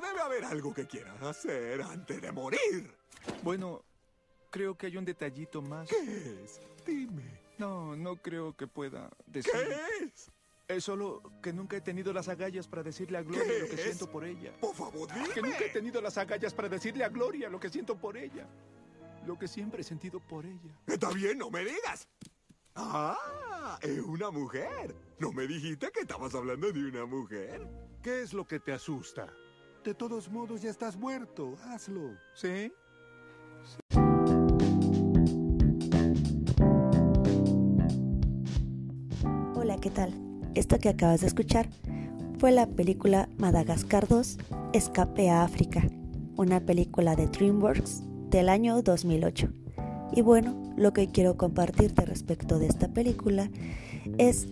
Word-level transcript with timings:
Pero 0.00 0.12
debe 0.12 0.20
haber 0.22 0.44
algo 0.44 0.72
que 0.72 0.86
quieras 0.86 1.20
hacer 1.22 1.82
antes 1.82 2.20
de 2.20 2.32
morir. 2.32 2.94
Bueno, 3.42 3.84
creo 4.50 4.76
que 4.76 4.86
hay 4.86 4.96
un 4.96 5.04
detallito 5.04 5.60
más. 5.60 5.88
¿Qué 5.88 6.42
es? 6.44 6.60
Dime. 6.86 7.40
No, 7.58 7.94
no 7.96 8.16
creo 8.16 8.56
que 8.56 8.66
pueda 8.66 9.10
decir. 9.26 9.52
¿Qué 9.52 10.04
es? 10.04 10.30
Es 10.68 10.84
solo 10.84 11.20
que 11.42 11.52
nunca 11.52 11.76
he 11.76 11.80
tenido 11.80 12.12
las 12.12 12.28
agallas 12.28 12.68
para 12.68 12.82
decirle 12.82 13.18
a 13.18 13.22
Gloria 13.22 13.44
¿Qué 13.44 13.58
lo 13.58 13.66
que 13.66 13.74
es? 13.74 13.82
siento 13.82 14.10
por 14.10 14.24
ella. 14.24 14.52
Por 14.60 14.74
favor, 14.74 15.12
dime. 15.12 15.28
Que 15.30 15.42
nunca 15.42 15.64
he 15.64 15.70
tenido 15.70 16.00
las 16.00 16.16
agallas 16.16 16.54
para 16.54 16.68
decirle 16.68 17.04
a 17.04 17.08
Gloria 17.08 17.50
lo 17.50 17.58
que 17.58 17.68
siento 17.68 17.96
por 17.96 18.16
ella. 18.16 18.46
Lo 19.26 19.38
que 19.38 19.48
siempre 19.48 19.80
he 19.82 19.84
sentido 19.84 20.20
por 20.20 20.46
ella. 20.46 20.78
Está 20.86 21.10
bien, 21.10 21.38
no 21.38 21.50
me 21.50 21.64
digas. 21.64 22.08
Ah, 22.76 23.78
es 23.82 23.98
una 23.98 24.30
mujer. 24.30 24.94
¿No 25.18 25.32
me 25.32 25.46
dijiste 25.46 25.90
que 25.90 26.00
estabas 26.00 26.34
hablando 26.34 26.72
de 26.72 26.84
una 26.86 27.04
mujer? 27.04 27.68
¿Qué 28.02 28.22
es 28.22 28.32
lo 28.32 28.46
que 28.46 28.60
te 28.60 28.72
asusta? 28.72 29.26
De 29.84 29.94
todos 29.94 30.30
modos, 30.30 30.60
ya 30.60 30.68
estás 30.68 30.94
muerto. 30.94 31.56
Hazlo. 31.64 32.10
¿Sí? 32.34 32.70
Hola, 39.54 39.78
¿qué 39.80 39.88
tal? 39.88 40.12
Esto 40.54 40.78
que 40.78 40.90
acabas 40.90 41.22
de 41.22 41.28
escuchar 41.28 41.70
fue 42.38 42.52
la 42.52 42.66
película 42.66 43.30
Madagascar 43.38 44.06
2, 44.06 44.36
Escape 44.74 45.30
a 45.30 45.44
África, 45.44 45.82
una 46.36 46.60
película 46.60 47.16
de 47.16 47.26
DreamWorks 47.28 48.02
del 48.28 48.50
año 48.50 48.82
2008. 48.82 49.48
Y 50.12 50.20
bueno, 50.20 50.74
lo 50.76 50.92
que 50.92 51.08
quiero 51.08 51.38
compartirte 51.38 52.04
respecto 52.04 52.58
de 52.58 52.66
esta 52.66 52.88
película 52.88 53.48
es 54.18 54.46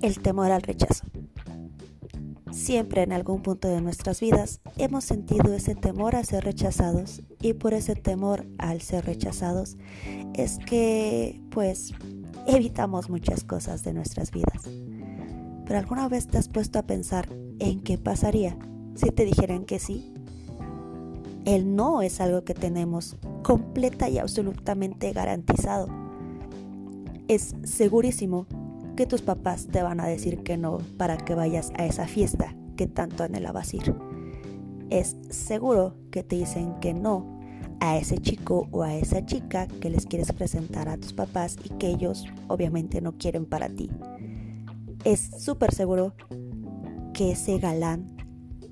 el 0.00 0.18
temor 0.20 0.50
al 0.50 0.62
rechazo. 0.62 1.04
Siempre 2.64 3.02
en 3.02 3.12
algún 3.12 3.42
punto 3.42 3.68
de 3.68 3.82
nuestras 3.82 4.20
vidas 4.20 4.62
hemos 4.78 5.04
sentido 5.04 5.52
ese 5.52 5.74
temor 5.74 6.16
a 6.16 6.24
ser 6.24 6.44
rechazados 6.44 7.20
y 7.42 7.52
por 7.52 7.74
ese 7.74 7.94
temor 7.94 8.46
al 8.56 8.80
ser 8.80 9.04
rechazados 9.04 9.76
es 10.32 10.56
que 10.64 11.42
pues 11.50 11.92
evitamos 12.46 13.10
muchas 13.10 13.44
cosas 13.44 13.84
de 13.84 13.92
nuestras 13.92 14.30
vidas. 14.30 14.62
Pero 15.66 15.78
alguna 15.78 16.08
vez 16.08 16.26
te 16.26 16.38
has 16.38 16.48
puesto 16.48 16.78
a 16.78 16.84
pensar 16.84 17.28
en 17.58 17.80
qué 17.82 17.98
pasaría 17.98 18.56
si 18.94 19.10
te 19.10 19.26
dijeran 19.26 19.66
que 19.66 19.78
sí. 19.78 20.14
El 21.44 21.76
no 21.76 22.00
es 22.00 22.18
algo 22.18 22.44
que 22.44 22.54
tenemos 22.54 23.18
completa 23.42 24.08
y 24.08 24.16
absolutamente 24.16 25.12
garantizado. 25.12 25.88
Es 27.28 27.54
segurísimo 27.64 28.46
que 28.96 29.06
tus 29.06 29.22
papás 29.22 29.66
te 29.66 29.82
van 29.82 30.00
a 30.00 30.06
decir 30.06 30.42
que 30.42 30.56
no 30.56 30.78
para 30.96 31.16
que 31.16 31.34
vayas 31.34 31.72
a 31.76 31.86
esa 31.86 32.06
fiesta 32.06 32.54
que 32.76 32.86
tanto 32.86 33.22
anhelabas 33.22 33.74
ir. 33.74 33.94
Es 34.90 35.16
seguro 35.30 35.94
que 36.10 36.22
te 36.22 36.36
dicen 36.36 36.74
que 36.80 36.94
no 36.94 37.40
a 37.80 37.98
ese 37.98 38.18
chico 38.18 38.68
o 38.70 38.82
a 38.82 38.94
esa 38.94 39.24
chica 39.26 39.66
que 39.66 39.90
les 39.90 40.06
quieres 40.06 40.32
presentar 40.32 40.88
a 40.88 40.96
tus 40.96 41.12
papás 41.12 41.56
y 41.64 41.70
que 41.70 41.88
ellos 41.88 42.26
obviamente 42.48 43.00
no 43.00 43.16
quieren 43.18 43.46
para 43.46 43.68
ti. 43.68 43.90
Es 45.04 45.30
súper 45.38 45.74
seguro 45.74 46.14
que 47.12 47.32
ese 47.32 47.58
galán 47.58 48.16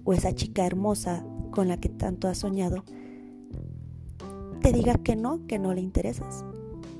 o 0.05 0.13
esa 0.13 0.35
chica 0.35 0.67
hermosa 0.67 1.25
con 1.51 1.69
la 1.69 1.79
que 1.79 1.89
tanto 1.89 2.29
has 2.29 2.39
soñado 2.39 2.85
te 4.61 4.73
diga 4.73 4.95
que 4.95 5.17
no, 5.17 5.47
que 5.47 5.59
no 5.59 5.75
le 5.75 5.81
interesas. 5.81 6.45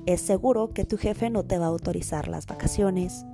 Es 0.05 0.21
seguro 0.21 0.73
que 0.73 0.83
tu 0.83 0.97
jefe 0.97 1.29
no 1.29 1.43
te 1.43 1.57
va 1.57 1.65
a 1.65 1.69
autorizar 1.69 2.27
las 2.27 2.45
vacaciones 2.45 3.25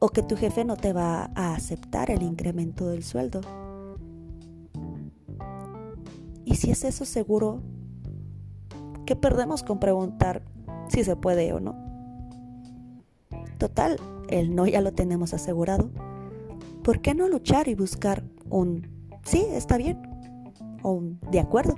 o 0.00 0.08
que 0.08 0.22
tu 0.22 0.36
jefe 0.36 0.64
no 0.64 0.76
te 0.76 0.92
va 0.92 1.30
a 1.34 1.54
aceptar 1.54 2.10
el 2.10 2.22
incremento 2.22 2.88
del 2.88 3.04
sueldo. 3.04 3.40
Y 6.44 6.56
si 6.56 6.70
es 6.72 6.82
eso 6.84 7.04
seguro, 7.04 7.62
¿qué 9.06 9.14
perdemos 9.14 9.62
con 9.62 9.78
preguntar 9.78 10.42
si 10.88 11.04
se 11.04 11.14
puede 11.14 11.52
o 11.52 11.60
no? 11.60 11.76
Total, 13.58 14.00
el 14.28 14.56
no 14.56 14.66
ya 14.66 14.80
lo 14.80 14.92
tenemos 14.92 15.34
asegurado. 15.34 15.90
¿Por 16.82 17.00
qué 17.00 17.14
no 17.14 17.28
luchar 17.28 17.68
y 17.68 17.74
buscar 17.74 18.24
un 18.48 18.88
sí, 19.22 19.46
está 19.52 19.76
bien? 19.76 20.00
O 20.82 20.92
un 20.92 21.20
de 21.30 21.40
acuerdo. 21.40 21.76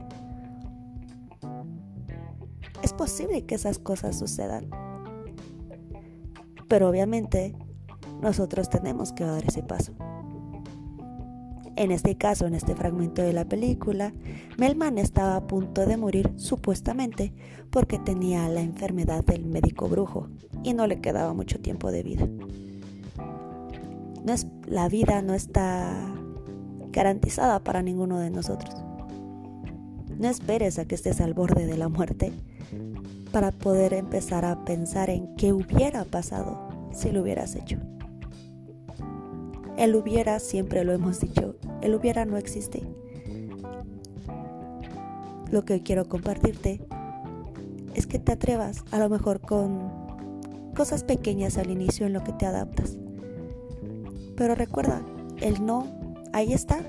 Es 2.82 2.92
posible 2.92 3.46
que 3.46 3.54
esas 3.54 3.78
cosas 3.78 4.18
sucedan. 4.18 4.68
Pero 6.68 6.88
obviamente 6.88 7.54
nosotros 8.20 8.68
tenemos 8.70 9.12
que 9.12 9.24
dar 9.24 9.44
ese 9.44 9.62
paso. 9.62 9.92
En 11.74 11.90
este 11.90 12.16
caso, 12.16 12.46
en 12.46 12.54
este 12.54 12.74
fragmento 12.74 13.22
de 13.22 13.32
la 13.32 13.46
película, 13.46 14.12
Melman 14.58 14.98
estaba 14.98 15.36
a 15.36 15.46
punto 15.46 15.86
de 15.86 15.96
morir 15.96 16.30
supuestamente 16.36 17.32
porque 17.70 17.98
tenía 17.98 18.48
la 18.48 18.60
enfermedad 18.60 19.24
del 19.24 19.46
médico 19.46 19.88
brujo 19.88 20.28
y 20.62 20.74
no 20.74 20.86
le 20.86 21.00
quedaba 21.00 21.32
mucho 21.32 21.60
tiempo 21.60 21.90
de 21.90 22.02
vida. 22.02 22.28
No 24.24 24.32
es, 24.32 24.46
la 24.66 24.88
vida 24.88 25.22
no 25.22 25.34
está 25.34 26.14
garantizada 26.92 27.64
para 27.64 27.82
ninguno 27.82 28.18
de 28.18 28.30
nosotros. 28.30 28.74
No 30.18 30.28
esperes 30.28 30.78
a 30.78 30.84
que 30.84 30.94
estés 30.94 31.20
al 31.20 31.32
borde 31.32 31.66
de 31.66 31.78
la 31.78 31.88
muerte 31.88 32.32
para 33.32 33.50
poder 33.50 33.94
empezar 33.94 34.44
a 34.44 34.64
pensar 34.64 35.10
en 35.10 35.34
qué 35.36 35.52
hubiera 35.52 36.04
pasado 36.04 36.68
si 36.92 37.10
lo 37.10 37.22
hubieras 37.22 37.54
hecho. 37.56 37.78
El 39.76 39.96
hubiera, 39.96 40.38
siempre 40.38 40.84
lo 40.84 40.92
hemos 40.92 41.20
dicho, 41.20 41.56
el 41.80 41.94
hubiera 41.94 42.24
no 42.24 42.36
existe. 42.36 42.82
Lo 45.50 45.64
que 45.64 45.82
quiero 45.82 46.08
compartirte 46.08 46.80
es 47.94 48.06
que 48.06 48.18
te 48.18 48.32
atrevas, 48.32 48.84
a 48.90 48.98
lo 48.98 49.08
mejor 49.08 49.40
con 49.40 49.90
cosas 50.74 51.04
pequeñas 51.04 51.58
al 51.58 51.70
inicio 51.70 52.06
en 52.06 52.12
lo 52.12 52.22
que 52.22 52.32
te 52.32 52.46
adaptas. 52.46 52.96
Pero 54.36 54.54
recuerda, 54.54 55.02
el 55.40 55.64
no, 55.64 55.86
ahí 56.32 56.52
está, 56.52 56.80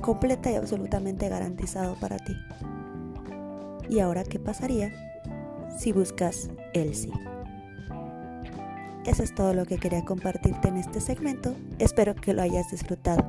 completa 0.00 0.50
y 0.50 0.54
absolutamente 0.54 1.28
garantizado 1.28 1.94
para 2.00 2.18
ti. 2.18 2.34
¿Y 3.88 4.00
ahora 4.00 4.24
qué 4.24 4.38
pasaría 4.38 4.92
si 5.76 5.92
buscas 5.92 6.50
el 6.72 6.94
sí? 6.94 7.10
Eso 9.06 9.22
es 9.22 9.34
todo 9.34 9.52
lo 9.52 9.66
que 9.66 9.76
quería 9.76 10.04
compartirte 10.04 10.68
en 10.68 10.78
este 10.78 11.00
segmento. 11.00 11.54
Espero 11.78 12.14
que 12.14 12.32
lo 12.32 12.42
hayas 12.42 12.70
disfrutado. 12.70 13.22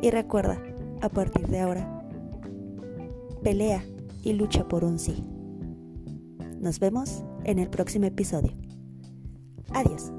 Y 0.00 0.10
recuerda, 0.10 0.62
a 1.00 1.08
partir 1.08 1.48
de 1.48 1.60
ahora, 1.60 2.08
pelea 3.42 3.84
y 4.22 4.32
lucha 4.34 4.68
por 4.68 4.84
un 4.84 4.98
sí. 4.98 5.24
Nos 6.60 6.78
vemos 6.78 7.24
en 7.44 7.58
el 7.58 7.68
próximo 7.68 8.06
episodio. 8.06 8.52
Adiós. 9.72 10.12